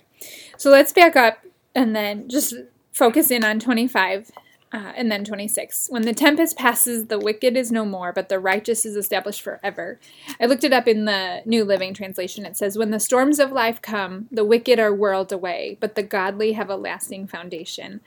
So 0.56 0.70
let's 0.70 0.92
back 0.92 1.16
up 1.16 1.44
and 1.74 1.94
then 1.94 2.28
just 2.28 2.54
focus 2.92 3.30
in 3.30 3.44
on 3.44 3.58
25 3.58 4.30
uh, 4.72 4.92
and 4.96 5.10
then 5.10 5.24
26. 5.24 5.88
When 5.90 6.02
the 6.02 6.14
tempest 6.14 6.56
passes, 6.56 7.06
the 7.06 7.18
wicked 7.18 7.56
is 7.56 7.70
no 7.70 7.84
more, 7.84 8.12
but 8.12 8.28
the 8.28 8.38
righteous 8.38 8.84
is 8.84 8.96
established 8.96 9.42
forever. 9.42 10.00
I 10.40 10.46
looked 10.46 10.64
it 10.64 10.72
up 10.72 10.88
in 10.88 11.04
the 11.04 11.42
New 11.44 11.64
Living 11.64 11.92
Translation. 11.92 12.46
It 12.46 12.56
says, 12.56 12.78
When 12.78 12.90
the 12.90 12.98
storms 12.98 13.38
of 13.38 13.52
life 13.52 13.82
come, 13.82 14.28
the 14.32 14.44
wicked 14.44 14.78
are 14.78 14.94
whirled 14.94 15.32
away, 15.32 15.76
but 15.80 15.94
the 15.94 16.02
godly 16.02 16.52
have 16.52 16.70
a 16.70 16.76
lasting 16.76 17.26
foundation. 17.26 18.00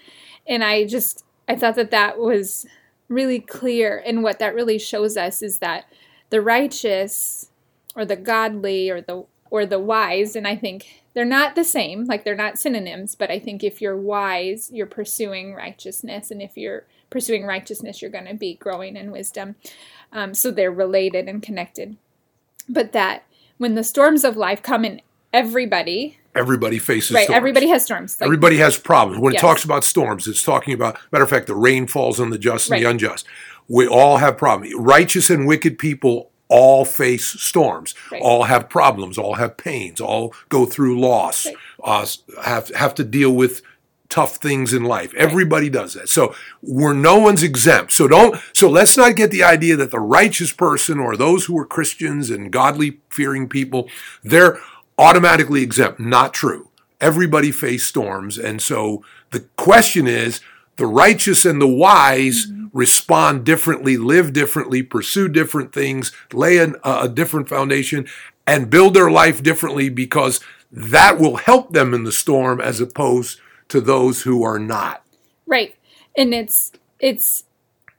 And 0.46 0.64
I 0.64 0.86
just, 0.86 1.24
I 1.48 1.56
thought 1.56 1.76
that 1.76 1.92
that 1.92 2.18
was 2.18 2.66
really 3.08 3.40
clear. 3.40 4.04
And 4.06 4.22
what 4.22 4.40
that 4.40 4.54
really 4.54 4.78
shows 4.78 5.16
us 5.16 5.42
is 5.42 5.60
that 5.60 5.86
the 6.30 6.42
righteous 6.42 7.50
or 7.96 8.06
the 8.06 8.16
godly 8.16 8.90
or 8.90 9.02
the 9.02 9.26
or 9.50 9.66
the 9.66 9.80
wise 9.80 10.36
and 10.36 10.48
i 10.48 10.56
think 10.56 11.04
they're 11.14 11.26
not 11.26 11.56
the 11.56 11.64
same 11.64 12.06
like 12.06 12.24
they're 12.24 12.36
not 12.36 12.58
synonyms 12.58 13.16
but 13.16 13.32
i 13.32 13.40
think 13.40 13.64
if 13.64 13.82
you're 13.82 13.98
wise 13.98 14.70
you're 14.72 14.86
pursuing 14.86 15.54
righteousness 15.54 16.32
and 16.32 16.42
if 16.42 16.58
you're 16.58 16.86
pursuing 17.10 17.46
righteousness 17.46 18.02
you're 18.02 18.12
going 18.12 18.26
to 18.26 18.34
be 18.34 18.56
growing 18.56 18.96
in 18.96 19.12
wisdom 19.12 19.56
um, 20.12 20.34
so 20.34 20.52
they're 20.52 20.72
related 20.72 21.28
and 21.28 21.42
connected 21.42 21.98
but 22.68 22.92
that 22.92 23.24
when 23.58 23.76
the 23.76 23.84
storms 23.84 24.24
of 24.24 24.38
life 24.38 24.62
come 24.62 24.86
in 24.86 25.02
everybody 25.34 26.18
Everybody 26.36 26.78
faces 26.78 27.16
right 27.16 27.24
storms. 27.24 27.36
everybody 27.36 27.68
has 27.70 27.84
storms 27.84 28.22
like, 28.22 28.28
Everybody 28.28 28.58
has 28.58 28.78
problems. 28.78 29.20
When 29.20 29.34
it 29.34 29.40
talks 29.40 29.64
about 29.64 29.84
storms, 29.84 30.28
it's 30.28 30.44
talking 30.44 30.76
about, 30.76 31.00
matter 31.12 31.24
of 31.24 31.32
fact, 31.32 31.48
the 31.48 31.56
rain 31.56 31.88
falls 31.88 32.20
on 32.20 32.30
the 32.30 32.38
just 32.38 32.70
and 32.70 32.80
the 32.80 32.88
unjust. 32.88 33.26
We 33.68 33.88
all 33.88 34.18
have 34.18 34.38
problems. 34.38 34.74
Righteous 34.76 35.30
and 35.30 35.48
wicked 35.48 35.78
people 35.78 36.32
all 36.50 36.86
face 36.86 37.26
storms, 37.26 37.94
Right. 38.10 38.22
all 38.22 38.44
have 38.44 38.70
problems, 38.70 39.18
all 39.18 39.34
have 39.36 39.58
pains, 39.58 40.00
all 40.00 40.34
go 40.48 40.66
through 40.66 40.98
loss, 41.00 41.46
Right. 41.46 41.56
uh, 41.84 42.06
have 42.44 42.70
have 42.70 42.96
to 42.96 43.04
deal 43.04 43.32
with 43.32 43.62
tough 44.10 44.38
things 44.38 44.74
in 44.74 44.84
life. 44.86 45.14
Everybody 45.18 45.70
does 45.70 45.94
that. 45.96 46.08
So 46.08 46.34
we're 46.62 46.94
no 46.94 47.18
one's 47.18 47.44
exempt. 47.44 47.92
So 47.92 48.08
don't 48.08 48.40
so 48.54 48.70
let's 48.70 48.96
not 48.96 49.18
get 49.18 49.32
the 49.32 49.44
idea 49.44 49.76
that 49.76 49.92
the 49.92 50.00
righteous 50.00 50.54
person 50.54 51.00
or 51.00 51.18
those 51.18 51.46
who 51.46 51.60
are 51.60 51.66
Christians 51.66 52.30
and 52.30 52.50
godly 52.50 53.00
fearing 53.10 53.50
people, 53.50 53.90
they're 54.24 54.58
automatically 54.98 55.62
exempt. 55.62 56.00
Not 56.00 56.34
true. 56.34 56.70
Everybody 57.02 57.52
face 57.52 57.84
storms. 57.86 58.38
And 58.38 58.62
so 58.62 59.04
the 59.32 59.42
question 59.58 60.08
is 60.08 60.40
the 60.78 60.88
righteous 60.88 61.46
and 61.46 61.62
the 61.62 61.68
wise 61.68 62.48
respond 62.74 63.44
differently, 63.44 63.98
live 63.98 64.34
differently, 64.34 64.84
pursue 64.84 65.28
different 65.28 65.74
things, 65.74 66.12
lay 66.32 66.60
an, 66.60 66.76
a 66.84 67.10
different 67.10 67.50
foundation, 67.50 68.08
and 68.46 68.70
build 68.70 68.94
their 68.94 69.10
life 69.10 69.42
differently 69.42 69.90
because 69.90 70.40
that 70.72 71.20
will 71.20 71.38
help 71.38 71.74
them 71.74 71.94
in 71.94 72.04
the 72.04 72.12
storm 72.12 72.62
as 72.62 72.80
opposed 72.80 73.40
to 73.70 73.82
those 73.82 74.22
who 74.22 74.44
are 74.44 74.60
not. 74.60 75.04
Right. 75.46 75.76
And 76.16 76.34
it's 76.34 76.72
it's 77.00 77.44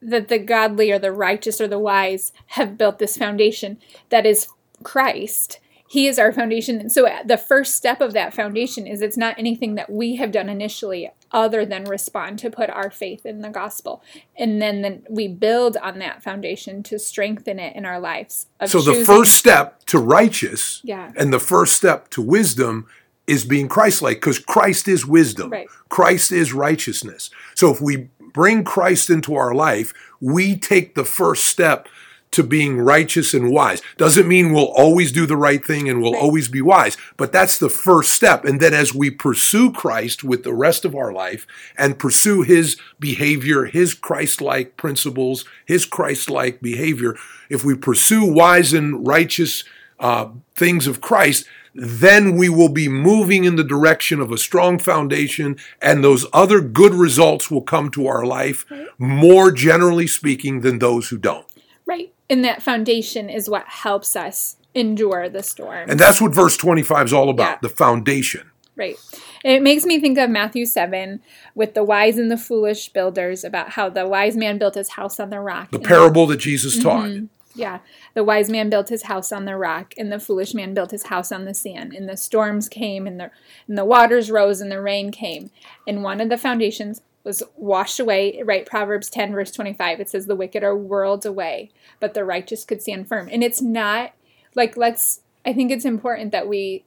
that 0.00 0.28
the 0.28 0.38
godly 0.38 0.92
or 0.92 0.98
the 0.98 1.12
righteous 1.12 1.60
or 1.60 1.68
the 1.68 1.78
wise 1.78 2.32
have 2.48 2.78
built 2.78 2.98
this 2.98 3.16
foundation 3.16 3.78
that 4.10 4.26
is 4.26 4.48
Christ. 4.82 5.58
He 5.88 6.06
is 6.06 6.18
our 6.18 6.32
foundation. 6.32 6.78
And 6.80 6.92
so 6.92 7.06
uh, 7.06 7.22
the 7.24 7.36
first 7.36 7.74
step 7.74 8.00
of 8.00 8.12
that 8.12 8.34
foundation 8.34 8.86
is 8.86 9.02
it's 9.02 9.16
not 9.16 9.38
anything 9.38 9.74
that 9.74 9.90
we 9.90 10.16
have 10.16 10.30
done 10.30 10.48
initially 10.48 11.10
other 11.32 11.66
than 11.66 11.84
respond 11.84 12.38
to 12.40 12.50
put 12.50 12.70
our 12.70 12.90
faith 12.90 13.26
in 13.26 13.40
the 13.40 13.50
gospel. 13.50 14.02
And 14.36 14.60
then, 14.62 14.82
then 14.82 15.04
we 15.08 15.28
build 15.28 15.76
on 15.76 15.98
that 15.98 16.22
foundation 16.22 16.82
to 16.84 16.98
strengthen 16.98 17.58
it 17.58 17.76
in 17.76 17.84
our 17.84 18.00
lives. 18.00 18.46
of 18.60 18.70
So 18.70 18.80
the 18.80 19.04
first 19.04 19.34
step 19.34 19.84
to 19.86 19.98
righteous 19.98 20.80
Yeah. 20.84 21.12
and 21.16 21.32
the 21.32 21.40
first 21.40 21.76
step 21.76 22.08
to 22.10 22.22
wisdom 22.22 22.86
is 23.26 23.44
being 23.44 23.68
Christ-like 23.68 24.16
because 24.16 24.38
Christ 24.38 24.88
is 24.88 25.04
wisdom. 25.04 25.50
Right. 25.50 25.68
Christ 25.90 26.32
is 26.32 26.54
righteousness. 26.54 27.28
So 27.54 27.70
if 27.70 27.80
we 27.80 28.08
bring 28.32 28.64
Christ 28.64 29.10
into 29.10 29.34
our 29.34 29.54
life, 29.54 29.92
we 30.20 30.56
take 30.56 30.94
the 30.94 31.04
first 31.04 31.44
step 31.44 31.88
to 32.30 32.42
being 32.42 32.78
righteous 32.78 33.34
and 33.34 33.50
wise. 33.50 33.80
Doesn't 33.96 34.28
mean 34.28 34.52
we'll 34.52 34.64
always 34.76 35.12
do 35.12 35.26
the 35.26 35.36
right 35.36 35.64
thing 35.64 35.88
and 35.88 36.02
we'll 36.02 36.12
Right. 36.12 36.22
always 36.22 36.48
be 36.48 36.60
wise, 36.60 36.96
but 37.16 37.32
that's 37.32 37.58
the 37.58 37.70
first 37.70 38.10
step. 38.10 38.44
And 38.44 38.60
then 38.60 38.74
as 38.74 38.94
we 38.94 39.10
pursue 39.10 39.72
Christ 39.72 40.22
with 40.24 40.42
the 40.42 40.54
rest 40.54 40.84
of 40.84 40.94
our 40.94 41.12
life 41.12 41.46
and 41.76 41.98
pursue 41.98 42.42
his 42.42 42.76
behavior, 43.00 43.64
his 43.64 43.94
Christ-like 43.94 44.76
principles, 44.76 45.44
his 45.64 45.84
Christ-like 45.84 46.60
behavior, 46.60 47.16
if 47.48 47.64
we 47.64 47.74
pursue 47.74 48.24
wise 48.24 48.72
and 48.72 49.06
righteous 49.06 49.64
uh, 49.98 50.28
things 50.54 50.86
of 50.86 51.00
Christ, 51.00 51.44
then 51.74 52.36
we 52.36 52.48
will 52.48 52.68
be 52.68 52.88
moving 52.88 53.44
in 53.44 53.56
the 53.56 53.64
direction 53.64 54.20
of 54.20 54.32
a 54.32 54.38
strong 54.38 54.78
foundation, 54.78 55.56
and 55.80 56.02
those 56.02 56.26
other 56.32 56.60
good 56.60 56.94
results 56.94 57.50
will 57.50 57.62
come 57.62 57.90
to 57.90 58.06
our 58.06 58.24
life 58.24 58.64
more 58.98 59.52
generally 59.52 60.06
speaking 60.06 60.60
than 60.60 60.78
those 60.78 61.08
who 61.08 61.18
don't. 61.18 61.46
Right. 61.86 62.12
And 62.30 62.44
that 62.44 62.62
foundation 62.62 63.30
is 63.30 63.48
what 63.48 63.66
helps 63.66 64.14
us 64.16 64.56
endure 64.74 65.28
the 65.28 65.42
storm. 65.42 65.88
And 65.88 65.98
that's 65.98 66.20
what 66.20 66.34
verse 66.34 66.56
25 66.56 67.06
is 67.06 67.12
all 67.12 67.30
about 67.30 67.50
Yeah. 67.50 67.58
the 67.62 67.68
foundation. 67.68 68.50
Right. 68.76 68.96
It 69.44 69.62
makes 69.62 69.84
me 69.84 69.98
think 69.98 70.18
of 70.18 70.30
Matthew 70.30 70.64
7 70.64 71.20
with 71.54 71.74
the 71.74 71.82
wise 71.82 72.16
and 72.16 72.30
the 72.30 72.36
foolish 72.36 72.90
builders 72.90 73.42
about 73.42 73.70
how 73.70 73.88
the 73.88 74.06
wise 74.06 74.36
man 74.36 74.56
built 74.58 74.74
his 74.74 74.90
house 74.90 75.18
on 75.18 75.30
the 75.30 75.40
rock. 75.40 75.70
The 75.72 75.80
parable 75.80 76.26
that 76.28 76.36
Jesus 76.36 76.80
taught. 76.80 77.06
Mm-hmm. 77.06 77.26
Yeah. 77.54 77.80
The 78.14 78.22
wise 78.22 78.48
man 78.48 78.70
built 78.70 78.88
his 78.88 79.04
house 79.04 79.32
on 79.32 79.46
the 79.46 79.56
rock, 79.56 79.94
and 79.98 80.12
the 80.12 80.20
foolish 80.20 80.54
man 80.54 80.74
built 80.74 80.92
his 80.92 81.04
house 81.06 81.32
on 81.32 81.44
the 81.44 81.54
sand. 81.54 81.92
And 81.92 82.08
the 82.08 82.16
storms 82.16 82.68
came, 82.68 83.04
and 83.06 83.18
the, 83.18 83.30
and 83.66 83.76
the 83.76 83.84
waters 83.84 84.30
rose, 84.30 84.60
and 84.60 84.70
the 84.70 84.80
rain 84.80 85.10
came. 85.10 85.50
And 85.84 86.04
one 86.04 86.20
of 86.20 86.28
the 86.28 86.36
foundations 86.38 87.00
was 87.28 87.42
washed 87.56 88.00
away. 88.00 88.42
Right? 88.42 88.66
Proverbs 88.66 89.08
10, 89.08 89.32
verse 89.32 89.52
25. 89.52 90.00
It 90.00 90.08
says, 90.08 90.26
The 90.26 90.34
wicked 90.34 90.64
are 90.64 90.76
whirled 90.76 91.24
away, 91.24 91.70
but 92.00 92.14
the 92.14 92.24
righteous 92.24 92.64
could 92.64 92.82
stand 92.82 93.06
firm. 93.06 93.28
And 93.30 93.44
it's 93.44 93.62
not 93.62 94.12
like, 94.54 94.76
let's, 94.76 95.20
I 95.46 95.52
think 95.52 95.70
it's 95.70 95.84
important 95.84 96.32
that 96.32 96.48
we, 96.48 96.84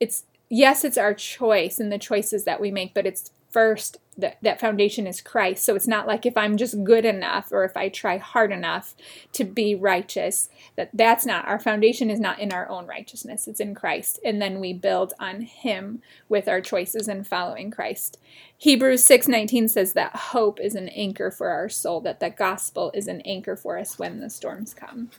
it's, 0.00 0.24
yes, 0.50 0.84
it's 0.84 0.98
our 0.98 1.14
choice 1.14 1.80
and 1.80 1.90
the 1.90 1.98
choices 1.98 2.44
that 2.44 2.60
we 2.60 2.70
make, 2.70 2.92
but 2.92 3.06
it's 3.06 3.30
first 3.48 3.98
that 4.18 4.38
that 4.42 4.60
foundation 4.60 5.06
is 5.06 5.20
Christ. 5.20 5.64
So 5.64 5.76
it's 5.76 5.86
not 5.86 6.06
like 6.06 6.26
if 6.26 6.36
I'm 6.36 6.56
just 6.56 6.82
good 6.84 7.04
enough 7.04 7.52
or 7.52 7.64
if 7.64 7.76
I 7.76 7.88
try 7.88 8.18
hard 8.18 8.50
enough 8.52 8.94
to 9.32 9.44
be 9.44 9.74
righteous, 9.74 10.50
that 10.76 10.90
that's 10.92 11.24
not 11.24 11.46
our 11.46 11.58
foundation 11.58 12.10
is 12.10 12.18
not 12.18 12.40
in 12.40 12.52
our 12.52 12.68
own 12.68 12.86
righteousness. 12.86 13.46
It's 13.46 13.60
in 13.60 13.74
Christ. 13.74 14.18
And 14.24 14.42
then 14.42 14.58
we 14.58 14.72
build 14.72 15.14
on 15.20 15.42
him 15.42 16.02
with 16.28 16.48
our 16.48 16.60
choices 16.60 17.06
and 17.06 17.26
following 17.26 17.70
Christ. 17.70 18.18
Hebrews 18.56 19.04
6:19 19.04 19.68
says 19.68 19.92
that 19.92 20.16
hope 20.16 20.58
is 20.58 20.74
an 20.74 20.88
anchor 20.88 21.30
for 21.30 21.50
our 21.50 21.68
soul, 21.68 22.00
that 22.00 22.18
the 22.18 22.30
gospel 22.30 22.90
is 22.92 23.06
an 23.06 23.20
anchor 23.20 23.56
for 23.56 23.78
us 23.78 23.98
when 23.98 24.18
the 24.18 24.28
storms 24.28 24.74
come. 24.74 25.10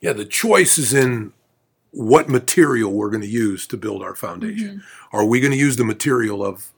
Yeah, 0.00 0.12
the 0.12 0.24
choice 0.24 0.78
is 0.78 0.94
in 0.94 1.32
what 1.90 2.28
material 2.28 2.92
we're 2.92 3.10
going 3.10 3.22
to 3.22 3.26
use 3.26 3.66
to 3.68 3.76
build 3.76 4.02
our 4.02 4.14
foundation. 4.14 4.68
Mm-hmm. 4.68 5.16
Are 5.16 5.24
we 5.24 5.40
going 5.40 5.52
to 5.52 5.58
use 5.58 5.76
the 5.76 5.84
material 5.84 6.44
of 6.44 6.72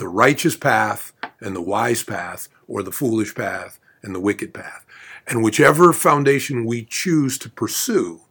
the 0.00 0.08
righteous 0.08 0.56
path 0.56 1.12
and 1.40 1.54
the 1.54 1.62
wise 1.62 2.02
path, 2.02 2.48
or 2.66 2.82
the 2.82 2.90
foolish 2.90 3.34
path 3.34 3.78
and 4.02 4.14
the 4.14 4.20
wicked 4.20 4.52
path? 4.52 4.84
And 5.28 5.44
whichever 5.44 5.92
foundation 5.92 6.64
we 6.64 6.84
choose 6.84 7.38
to 7.38 7.50
pursue 7.50 8.22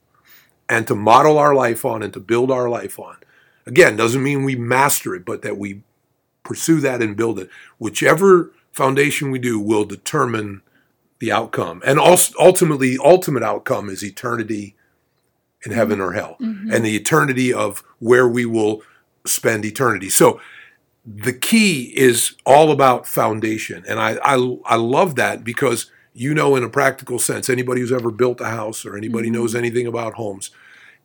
and 0.68 0.86
to 0.88 0.96
model 0.96 1.38
our 1.38 1.56
life 1.56 1.86
on 1.86 2.04
and 2.04 2.12
to 2.14 2.20
build 2.20 2.52
our 2.52 2.68
life 2.68 3.00
on, 3.00 3.18
again, 3.66 3.96
doesn't 3.96 4.24
mean 4.24 4.44
we 4.44 4.56
master 4.56 5.16
it, 5.16 5.24
but 5.24 5.44
that 5.44 5.58
we 5.58 5.82
pursue 6.44 6.82
that 6.82 7.02
and 7.02 7.16
build 7.16 7.40
it. 7.40 7.50
Whichever 7.78 8.52
foundation 8.72 9.30
we 9.30 9.40
do 9.40 9.60
will 9.60 9.86
determine 9.86 10.62
the 11.20 11.32
outcome. 11.32 11.82
And 11.86 12.00
ultimately, 12.00 12.98
the 12.98 13.04
ultimate 13.04 13.44
outcome 13.44 13.90
is 13.90 14.04
eternity 14.04 14.76
in 15.66 15.72
heaven 15.72 16.00
or 16.00 16.14
hell 16.14 16.38
mm-hmm. 16.40 16.72
and 16.72 16.84
the 16.86 16.96
eternity 16.96 17.54
of 17.54 17.84
where 18.00 18.28
we 18.28 18.46
will 18.46 18.82
spend 19.26 19.66
eternity. 19.66 20.10
So 20.10 20.40
the 21.16 21.34
key 21.34 21.92
is 21.98 22.36
all 22.46 22.72
about 22.72 23.08
foundation. 23.08 23.84
And 23.88 24.00
I, 24.00 24.18
I, 24.24 24.58
I 24.66 24.76
love 24.76 25.16
that 25.16 25.44
because, 25.44 25.90
you 26.14 26.34
know, 26.36 26.56
in 26.56 26.64
a 26.64 26.70
practical 26.70 27.18
sense, 27.18 27.50
anybody 27.50 27.82
who's 27.82 27.92
ever 27.92 28.12
built 28.12 28.42
a 28.42 28.46
house 28.46 28.86
or 28.86 28.96
anybody 28.96 29.28
mm-hmm. 29.28 29.36
knows 29.38 29.56
anything 29.56 29.88
about 29.88 30.14
homes, 30.14 30.52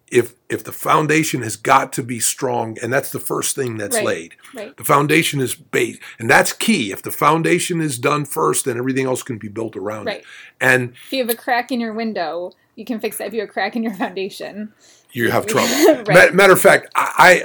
if 0.08 0.34
if 0.50 0.62
the 0.62 0.72
foundation 0.72 1.42
has 1.42 1.56
got 1.56 1.92
to 1.94 2.02
be 2.02 2.20
strong, 2.20 2.76
and 2.82 2.92
that's 2.92 3.10
the 3.10 3.18
first 3.18 3.56
thing 3.56 3.78
that's 3.78 3.96
Right. 3.96 4.04
laid. 4.04 4.34
Right. 4.54 4.76
The 4.76 4.84
foundation 4.84 5.40
is 5.40 5.54
base, 5.54 5.98
and 6.18 6.28
that's 6.28 6.52
key. 6.52 6.92
If 6.92 7.02
the 7.02 7.10
foundation 7.10 7.80
is 7.80 7.98
done 7.98 8.26
first, 8.26 8.66
then 8.66 8.76
everything 8.76 9.06
else 9.06 9.22
can 9.22 9.38
be 9.38 9.48
built 9.48 9.74
around 9.74 10.06
Right. 10.06 10.18
it. 10.18 10.24
And 10.60 10.92
If 11.06 11.12
you 11.14 11.18
have 11.20 11.30
a 11.30 11.36
crack 11.36 11.72
in 11.72 11.80
your 11.80 11.94
window, 11.94 12.52
you 12.76 12.84
can 12.84 13.00
fix 13.00 13.16
that. 13.16 13.28
If 13.28 13.34
you 13.34 13.40
have 13.40 13.48
a 13.48 13.52
crack 13.52 13.74
in 13.76 13.82
your 13.82 13.94
foundation, 13.94 14.74
you 15.14 15.30
have 15.30 15.46
trouble. 15.46 15.68
Right. 16.06 16.30
Ma- 16.32 16.36
Matter 16.36 16.52
of 16.52 16.60
fact, 16.60 16.88
I, 16.94 17.42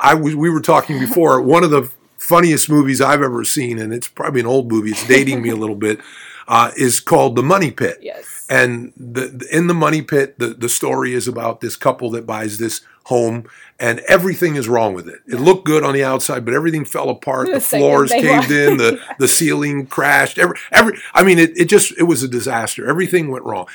I, 0.00 0.12
I 0.12 0.14
was, 0.14 0.34
we 0.34 0.48
were 0.48 0.60
talking 0.62 0.98
before. 0.98 1.40
One 1.42 1.62
of 1.64 1.70
the 1.70 1.90
funniest 2.18 2.70
movies 2.70 3.00
I've 3.02 3.20
ever 3.20 3.44
seen, 3.44 3.78
and 3.78 3.92
it's 3.92 4.08
probably 4.08 4.40
an 4.40 4.46
old 4.46 4.70
movie. 4.72 4.90
It's 4.90 5.06
dating 5.06 5.42
me 5.42 5.50
a 5.50 5.56
little 5.56 5.76
bit. 5.76 6.00
Uh, 6.46 6.70
is 6.76 7.00
called 7.00 7.36
The 7.36 7.42
Money 7.42 7.70
Pit. 7.70 7.98
yes. 8.02 8.46
And 8.50 8.92
the, 8.98 9.28
the- 9.28 9.48
in 9.56 9.66
the 9.66 9.72
money 9.74 10.02
pit, 10.02 10.38
the, 10.38 10.48
the 10.48 10.68
story 10.68 11.14
is 11.14 11.26
about 11.26 11.60
this 11.62 11.74
couple 11.76 12.10
that 12.10 12.26
buys 12.26 12.58
this 12.58 12.82
home, 13.04 13.46
and 13.80 14.00
everything 14.00 14.54
is 14.56 14.68
wrong 14.68 14.92
with 14.92 15.08
it. 15.08 15.20
It 15.26 15.36
looked 15.40 15.64
good 15.64 15.82
on 15.82 15.94
the 15.94 16.04
outside, 16.04 16.44
but 16.44 16.52
everything 16.52 16.84
fell 16.84 17.08
apart. 17.08 17.46
The 17.48 17.54
The 17.54 17.60
floors 17.60 18.10
caved 18.12 18.50
in. 18.50 18.76
The 18.76 19.00
the 19.18 19.28
ceiling 19.28 19.86
crashed. 19.86 20.38
Every 20.38 20.58
every. 20.70 20.98
I 21.14 21.22
mean, 21.22 21.38
it, 21.38 21.56
it 21.58 21.64
just 21.66 21.92
it 21.98 22.02
was 22.04 22.22
a 22.22 22.28
disaster. 22.28 22.86
Everything 22.86 23.30
went 23.30 23.44
wrong. 23.46 23.66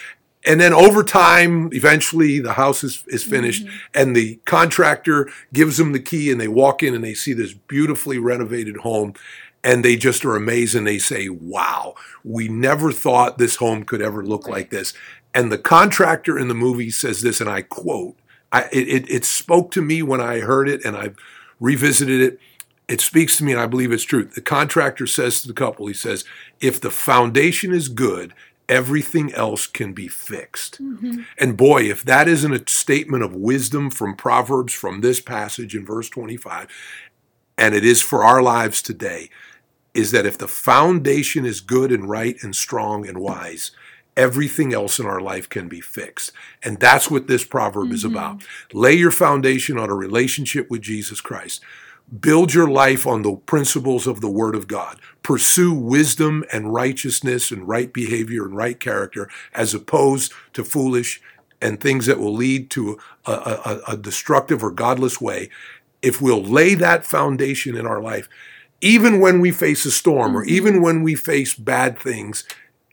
And 0.46 0.62
then 0.62 0.74
over 0.74 1.04
time, 1.04 1.70
eventually 1.74 2.40
the 2.40 2.54
house 2.54 2.84
is, 2.84 3.04
is 3.08 3.24
finished 3.24 3.66
mm-hmm. 3.66 3.78
and 3.94 4.16
the 4.16 4.40
contractor 4.46 5.30
gives 5.54 5.78
them 5.78 5.92
the 5.92 6.00
key 6.00 6.32
and 6.32 6.40
they 6.40 6.48
walk 6.48 6.82
in 6.82 6.96
and 6.96 7.04
they 7.04 7.14
see 7.14 7.34
this 7.34 7.54
beautifully 7.54 8.18
renovated 8.18 8.78
home 8.78 9.14
and 9.64 9.84
they 9.84 9.98
just 9.98 10.24
are 10.24 10.36
amazed 10.36 10.76
and 10.76 10.88
they 10.88 10.98
say, 10.98 11.28
wow, 11.28 11.96
we 12.24 12.48
never 12.48 12.92
thought 12.92 13.38
this 13.38 13.58
home 13.58 13.84
could 13.84 14.02
ever 14.02 14.26
look 14.26 14.48
like 14.48 14.70
this. 14.70 14.94
And 15.34 15.52
the 15.52 15.58
contractor 15.58 16.40
in 16.40 16.48
the 16.48 16.54
movie 16.54 16.90
says 16.90 17.22
this, 17.22 17.42
and 17.42 17.50
I 17.50 17.62
quote, 17.62 18.16
I, 18.52 18.64
it, 18.72 18.88
it, 18.88 19.10
it 19.10 19.26
spoke 19.26 19.72
to 19.72 19.82
me 19.82 20.02
when 20.02 20.22
I 20.22 20.40
heard 20.40 20.70
it 20.70 20.84
and 20.86 20.96
I've 20.96 21.18
revisited 21.60 22.22
it. 22.22 22.40
It 22.88 23.02
speaks 23.02 23.38
to 23.38 23.44
me 23.44 23.52
and 23.52 23.62
I 23.62 23.68
believe 23.68 23.92
it's 23.92 24.04
true. 24.04 24.24
The 24.24 24.42
contractor 24.42 25.06
says 25.06 25.42
to 25.42 25.48
the 25.48 25.54
couple, 25.54 25.86
he 25.86 25.94
says, 25.94 26.24
if 26.60 26.82
the 26.82 26.90
foundation 26.90 27.72
is 27.72 27.88
good, 27.88 28.34
everything 28.70 29.34
else 29.34 29.68
can 29.68 29.94
be 29.94 30.08
fixed. 30.08 30.80
And 31.38 31.58
boy, 31.58 31.84
if 31.84 32.04
that 32.06 32.28
isn't 32.28 32.54
a 32.54 32.70
statement 32.70 33.24
of 33.24 33.36
wisdom 33.36 33.90
from 33.90 34.16
Proverbs 34.16 34.72
from 34.72 35.02
this 35.02 35.20
passage 35.20 35.76
in 35.76 35.86
verse 35.86 36.10
25, 36.10 36.68
and 37.58 37.76
it 37.76 37.84
is 37.84 38.02
for 38.02 38.24
our 38.24 38.42
lives 38.42 38.82
today, 38.82 39.30
is 39.94 40.12
that 40.12 40.26
if 40.26 40.38
the 40.38 40.48
foundation 40.48 41.46
is 41.46 41.60
good 41.60 41.92
and 41.92 42.10
right 42.10 42.38
and 42.42 42.56
strong 42.56 43.08
and 43.08 43.18
wise, 43.18 43.72
everything 44.16 44.74
else 44.74 45.00
in 45.00 45.06
our 45.06 45.20
life 45.20 45.50
can 45.50 45.68
be 45.68 45.82
fixed. 45.82 46.32
And 46.64 46.80
that's 46.80 47.10
what 47.10 47.28
this 47.28 47.44
proverb 47.44 47.86
mm-hmm. 47.86 47.96
is 47.96 48.04
about. 48.06 48.44
Lay 48.72 48.94
your 48.94 49.12
foundation 49.12 49.78
on 49.78 49.90
a 49.90 49.96
relationship 49.96 50.70
with 50.70 50.82
Jesus 50.82 51.22
Christ. 51.22 51.62
Build 52.18 52.54
your 52.54 52.70
life 52.70 53.06
on 53.06 53.22
the 53.22 53.36
principles 53.36 54.08
of 54.08 54.22
the 54.22 54.30
Word 54.30 54.56
of 54.56 54.68
God. 54.68 55.00
Pursue 55.22 55.74
wisdom 55.74 56.44
and 56.52 56.74
righteousness 56.74 57.52
and 57.52 57.68
right 57.68 57.94
behavior 57.94 58.46
and 58.46 58.56
right 58.56 58.80
character 58.80 59.30
as 59.54 59.74
opposed 59.74 60.34
to 60.54 60.64
foolish 60.64 61.22
and 61.62 61.80
things 61.80 62.06
that 62.06 62.20
will 62.20 62.34
lead 62.34 62.70
to 62.72 62.98
a, 63.26 63.32
a, 63.32 63.82
a 63.90 63.98
destructive 63.98 64.64
or 64.64 64.72
godless 64.72 65.22
way. 65.22 65.50
If 66.02 66.22
we'll 66.22 66.42
lay 66.42 66.74
that 66.76 67.06
foundation 67.06 67.76
in 67.76 67.86
our 67.86 68.02
life, 68.02 68.28
even 68.82 69.20
when 69.20 69.40
we 69.40 69.52
face 69.52 69.86
a 69.86 69.92
storm 69.92 70.36
or 70.36 70.42
mm-hmm. 70.42 70.56
even 70.56 70.82
when 70.82 71.04
we 71.04 71.16
face 71.16 71.54
bad 71.54 72.00
things, 72.00 72.44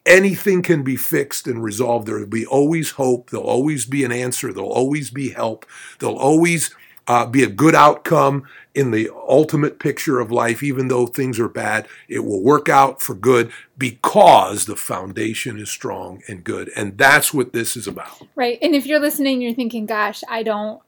anything 0.04 0.62
can 0.62 0.82
be 0.82 0.96
fixed 0.96 1.46
and 1.46 1.62
resolved. 1.62 2.06
There 2.06 2.18
will 2.18 2.26
be 2.26 2.46
always 2.46 2.92
hope. 2.92 3.30
There'll 3.30 3.46
always 3.46 3.86
be 3.86 4.04
an 4.04 4.12
answer. 4.12 4.52
There'll 4.52 4.70
always 4.70 5.10
be 5.10 5.30
help. 5.30 5.66
There'll 5.98 6.18
always 6.18 6.74
uh, 7.06 7.26
be 7.26 7.42
a 7.42 7.48
good 7.48 7.74
outcome 7.74 8.44
in 8.76 8.90
the 8.90 9.10
ultimate 9.26 9.78
picture 9.78 10.20
of 10.20 10.30
life, 10.30 10.62
even 10.62 10.88
though 10.88 11.06
things 11.06 11.40
are 11.40 11.48
bad. 11.48 11.88
It 12.08 12.20
will 12.20 12.42
work 12.42 12.68
out 12.68 13.00
for 13.00 13.14
good 13.14 13.50
because 13.78 14.66
the 14.66 14.76
foundation 14.76 15.58
is 15.58 15.70
strong 15.70 16.22
and 16.28 16.44
good. 16.44 16.70
And 16.76 16.98
that's 16.98 17.32
what 17.32 17.54
this 17.54 17.74
is 17.74 17.86
about. 17.86 18.20
Right. 18.34 18.58
And 18.60 18.74
if 18.74 18.84
you're 18.84 19.00
listening, 19.00 19.40
you're 19.40 19.54
thinking, 19.54 19.86
gosh, 19.86 20.22
I 20.28 20.42
don't, 20.42 20.82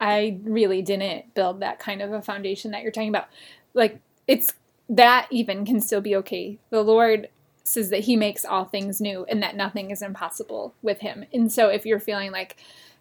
I 0.00 0.40
really 0.42 0.82
didn't 0.82 1.32
build 1.34 1.60
that 1.60 1.78
kind 1.78 2.02
of 2.02 2.12
a 2.12 2.20
foundation 2.20 2.72
that 2.72 2.82
you're 2.82 2.90
talking 2.90 3.10
about. 3.10 3.28
Like, 3.74 4.00
it's 4.26 4.52
that 4.88 5.28
even 5.30 5.64
can 5.64 5.80
still 5.80 6.00
be 6.00 6.16
okay. 6.16 6.58
The 6.70 6.82
Lord 6.82 7.28
says 7.62 7.90
that 7.90 8.00
He 8.00 8.16
makes 8.16 8.44
all 8.44 8.64
things 8.64 9.00
new 9.00 9.24
and 9.28 9.40
that 9.40 9.54
nothing 9.54 9.92
is 9.92 10.02
impossible 10.02 10.74
with 10.82 10.98
Him. 10.98 11.24
And 11.32 11.52
so 11.52 11.68
if 11.68 11.86
you're 11.86 12.00
feeling 12.00 12.32
like, 12.32 12.56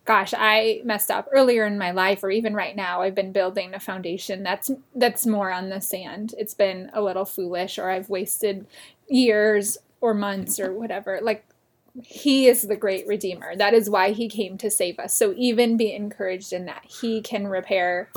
gosh, 0.06 0.34
I 0.36 0.82
messed 0.84 1.12
up 1.12 1.30
earlier 1.32 1.66
in 1.66 1.78
my 1.78 1.92
life 1.92 2.24
or 2.24 2.32
even 2.32 2.54
right 2.54 2.76
now, 2.76 3.02
I've 3.02 3.16
been 3.16 3.32
building 3.32 3.74
a 3.74 3.80
foundation 3.80 4.44
that's 4.44 4.72
that's 4.96 5.26
more 5.26 5.52
on 5.52 5.70
the 5.70 5.82
sand. 5.82 6.34
It's 6.38 6.54
been 6.54 6.90
a 6.94 7.02
little 7.02 7.26
foolish 7.26 7.78
or 7.78 7.90
I've 7.90 8.10
wasted 8.10 8.66
years 9.08 9.78
or 10.02 10.14
months 10.14 10.60
or 10.60 10.72
whatever. 10.74 11.20
Like 11.22 11.46
he 12.04 12.48
is 12.48 12.64
the 12.64 12.76
great 12.76 13.08
redeemer. 13.08 13.56
That 13.56 13.74
is 13.74 13.90
why 13.90 14.12
he 14.12 14.30
came 14.30 14.58
to 14.60 14.70
save 14.70 15.00
us. 15.00 15.14
So 15.14 15.34
even 15.38 15.78
be 15.78 15.94
encouraged 15.94 16.54
in 16.54 16.66
that. 16.66 16.86
He 16.86 17.22
can 17.22 17.48
repair 17.48 18.10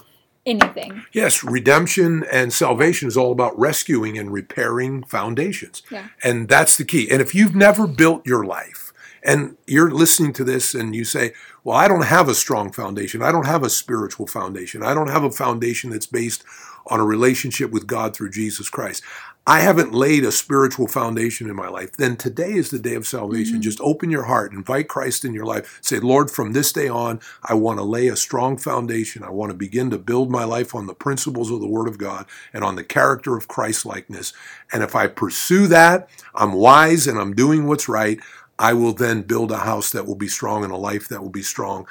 anything. 0.44 1.04
Yes, 1.12 1.44
redemption 1.44 2.24
and 2.30 2.52
salvation 2.52 3.08
is 3.08 3.16
all 3.16 3.32
about 3.32 3.58
rescuing 3.58 4.18
and 4.18 4.32
repairing 4.32 5.04
foundations. 5.04 5.82
Yeah. 5.90 6.08
And 6.22 6.48
that's 6.48 6.76
the 6.76 6.84
key. 6.84 7.10
And 7.10 7.20
if 7.20 7.34
you've 7.34 7.54
never 7.54 7.86
built 7.86 8.26
your 8.26 8.44
life, 8.44 8.91
and 9.24 9.56
you're 9.66 9.90
listening 9.90 10.32
to 10.34 10.44
this 10.44 10.74
and 10.74 10.94
you 10.94 11.04
say, 11.04 11.32
Well, 11.64 11.76
I 11.76 11.88
don't 11.88 12.06
have 12.06 12.28
a 12.28 12.34
strong 12.34 12.72
foundation. 12.72 13.22
I 13.22 13.32
don't 13.32 13.46
have 13.46 13.62
a 13.62 13.70
spiritual 13.70 14.26
foundation. 14.26 14.82
I 14.82 14.94
don't 14.94 15.10
have 15.10 15.24
a 15.24 15.30
foundation 15.30 15.90
that's 15.90 16.06
based 16.06 16.44
on 16.86 17.00
a 17.00 17.04
relationship 17.04 17.70
with 17.70 17.86
God 17.86 18.14
through 18.14 18.30
Jesus 18.30 18.68
Christ. 18.68 19.02
I 19.44 19.60
haven't 19.60 19.92
laid 19.92 20.24
a 20.24 20.30
spiritual 20.30 20.86
foundation 20.86 21.50
in 21.50 21.56
my 21.56 21.68
life, 21.68 21.96
then 21.96 22.16
today 22.16 22.52
is 22.52 22.70
the 22.70 22.78
day 22.78 22.94
of 22.94 23.08
salvation. 23.08 23.54
Mm-hmm. 23.54 23.62
Just 23.62 23.80
open 23.80 24.08
your 24.08 24.22
heart, 24.24 24.52
invite 24.52 24.86
Christ 24.86 25.24
in 25.24 25.34
your 25.34 25.44
life. 25.44 25.80
Say, 25.82 25.98
Lord, 25.98 26.30
from 26.30 26.52
this 26.52 26.72
day 26.72 26.86
on, 26.86 27.18
I 27.42 27.54
want 27.54 27.80
to 27.80 27.84
lay 27.84 28.06
a 28.06 28.14
strong 28.14 28.56
foundation. 28.56 29.24
I 29.24 29.30
want 29.30 29.50
to 29.50 29.56
begin 29.56 29.90
to 29.90 29.98
build 29.98 30.30
my 30.30 30.44
life 30.44 30.76
on 30.76 30.86
the 30.86 30.94
principles 30.94 31.50
of 31.50 31.60
the 31.60 31.66
Word 31.66 31.88
of 31.88 31.98
God 31.98 32.26
and 32.52 32.62
on 32.62 32.76
the 32.76 32.84
character 32.84 33.36
of 33.36 33.48
Christ 33.48 33.84
likeness. 33.84 34.32
And 34.72 34.84
if 34.84 34.94
I 34.94 35.08
pursue 35.08 35.66
that, 35.66 36.08
I'm 36.36 36.52
wise 36.52 37.08
and 37.08 37.18
I'm 37.18 37.34
doing 37.34 37.66
what's 37.66 37.88
right. 37.88 38.20
I 38.62 38.74
will 38.74 38.92
then 38.92 39.22
build 39.22 39.50
a 39.50 39.58
house 39.58 39.90
that 39.90 40.06
will 40.06 40.14
be 40.14 40.28
strong 40.28 40.62
and 40.62 40.72
a 40.72 40.76
life 40.76 41.08
that 41.08 41.20
will 41.20 41.30
be 41.30 41.42
strong. 41.42 41.84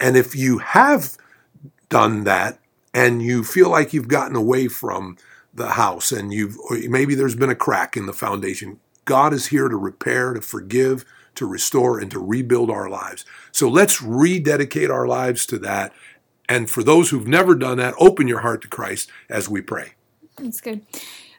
And 0.00 0.16
if 0.16 0.34
you 0.34 0.56
have 0.56 1.18
done 1.90 2.24
that 2.24 2.58
and 2.94 3.20
you 3.20 3.44
feel 3.44 3.68
like 3.68 3.92
you've 3.92 4.08
gotten 4.08 4.34
away 4.34 4.68
from 4.68 5.18
the 5.52 5.72
house 5.72 6.10
and 6.12 6.32
you've 6.32 6.56
maybe 6.88 7.14
there's 7.14 7.36
been 7.36 7.50
a 7.50 7.54
crack 7.54 7.94
in 7.94 8.06
the 8.06 8.14
foundation, 8.14 8.80
God 9.04 9.34
is 9.34 9.48
here 9.48 9.68
to 9.68 9.76
repair, 9.76 10.32
to 10.32 10.40
forgive, 10.40 11.04
to 11.34 11.44
restore, 11.46 11.98
and 12.00 12.10
to 12.10 12.18
rebuild 12.18 12.70
our 12.70 12.88
lives. 12.88 13.26
So 13.52 13.68
let's 13.68 14.00
rededicate 14.00 14.90
our 14.90 15.06
lives 15.06 15.44
to 15.46 15.58
that. 15.58 15.92
And 16.48 16.70
for 16.70 16.82
those 16.82 17.10
who've 17.10 17.28
never 17.28 17.54
done 17.54 17.76
that, 17.76 17.94
open 17.98 18.28
your 18.28 18.40
heart 18.40 18.62
to 18.62 18.68
Christ 18.68 19.10
as 19.28 19.50
we 19.50 19.60
pray. 19.60 19.92
That's 20.38 20.62
good. 20.62 20.86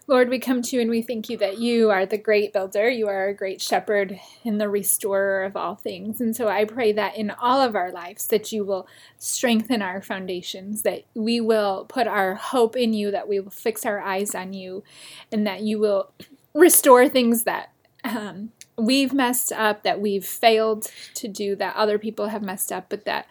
Lord, 0.07 0.29
we 0.29 0.37
come 0.37 0.61
to 0.61 0.75
you 0.75 0.81
and 0.81 0.89
we 0.91 1.01
thank 1.01 1.29
you 1.29 1.37
that 1.37 1.57
you 1.57 1.89
are 1.89 2.05
the 2.05 2.17
great 2.17 2.53
builder. 2.53 2.87
You 2.87 3.07
are 3.07 3.27
a 3.27 3.33
great 3.33 3.59
shepherd 3.59 4.19
and 4.43 4.61
the 4.61 4.69
restorer 4.69 5.43
of 5.43 5.57
all 5.57 5.73
things. 5.73 6.21
And 6.21 6.35
so 6.35 6.47
I 6.47 6.65
pray 6.65 6.91
that 6.91 7.17
in 7.17 7.31
all 7.31 7.59
of 7.59 7.75
our 7.75 7.91
lives 7.91 8.27
that 8.27 8.51
you 8.51 8.63
will 8.63 8.87
strengthen 9.17 9.81
our 9.81 10.03
foundations, 10.03 10.83
that 10.83 11.05
we 11.15 11.41
will 11.41 11.85
put 11.85 12.05
our 12.05 12.35
hope 12.35 12.75
in 12.75 12.93
you, 12.93 13.09
that 13.09 13.27
we 13.27 13.39
will 13.39 13.49
fix 13.49 13.83
our 13.83 13.99
eyes 13.99 14.35
on 14.35 14.53
you, 14.53 14.83
and 15.31 15.47
that 15.47 15.61
you 15.61 15.79
will 15.79 16.11
restore 16.53 17.09
things 17.09 17.43
that 17.43 17.71
um, 18.03 18.51
we've 18.77 19.13
messed 19.13 19.51
up, 19.53 19.83
that 19.83 20.01
we've 20.01 20.25
failed 20.25 20.91
to 21.13 21.27
do, 21.27 21.55
that 21.55 21.75
other 21.75 21.97
people 21.97 22.27
have 22.27 22.41
messed 22.41 22.71
up, 22.71 22.87
but 22.89 23.05
that 23.05 23.25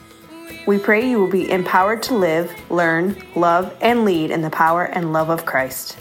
We 0.66 0.80
pray 0.80 1.10
you 1.10 1.20
will 1.20 1.30
be 1.30 1.52
empowered 1.52 2.02
to 2.04 2.16
live, 2.16 2.50
learn, 2.70 3.22
love, 3.36 3.76
and 3.82 4.06
lead 4.06 4.32
in 4.32 4.42
the 4.42 4.50
power 4.50 4.86
and 4.86 5.12
love 5.12 5.30
of 5.30 5.46
Christ. 5.46 5.98